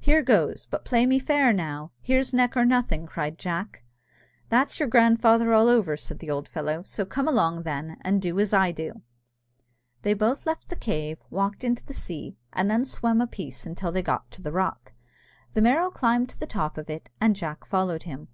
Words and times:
Here 0.00 0.20
goes 0.20 0.66
but 0.66 0.84
play 0.84 1.06
me 1.06 1.20
fair 1.20 1.52
now. 1.52 1.92
Here's 2.00 2.34
neck 2.34 2.56
or 2.56 2.64
nothing!" 2.64 3.06
cried 3.06 3.38
Jack. 3.38 3.84
"That's 4.48 4.80
your 4.80 4.88
grandfather 4.88 5.54
all 5.54 5.68
over," 5.68 5.96
said 5.96 6.18
the 6.18 6.28
old 6.28 6.48
fellow; 6.48 6.82
"so 6.84 7.04
come 7.04 7.28
along, 7.28 7.62
then, 7.62 7.96
and 8.00 8.20
do 8.20 8.40
as 8.40 8.52
I 8.52 8.72
do." 8.72 9.02
They 10.02 10.12
both 10.12 10.44
left 10.44 10.70
the 10.70 10.74
cave, 10.74 11.22
walked 11.30 11.62
into 11.62 11.86
the 11.86 11.94
sea, 11.94 12.36
and 12.52 12.68
then 12.68 12.84
swam 12.84 13.20
a 13.20 13.28
piece 13.28 13.64
until 13.64 13.92
they 13.92 14.02
got 14.02 14.28
to 14.32 14.42
the 14.42 14.50
rock. 14.50 14.92
The 15.52 15.62
Merrow 15.62 15.92
climbed 15.92 16.30
to 16.30 16.40
the 16.40 16.46
top 16.48 16.76
of 16.76 16.90
it, 16.90 17.08
and 17.20 17.36
Jack 17.36 17.64
followed 17.64 18.02
him. 18.02 18.26